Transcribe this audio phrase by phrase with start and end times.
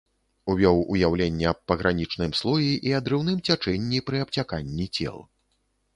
[0.53, 5.17] Увёў уяўленне аб пагранічным слоі і адрыўным цячэнні пры абцяканні цел.